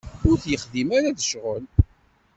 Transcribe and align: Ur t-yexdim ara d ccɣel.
Ur 0.27 0.35
t-yexdim 0.43 0.89
ara 0.97 1.15
d 1.17 1.19
ccɣel. 1.25 1.63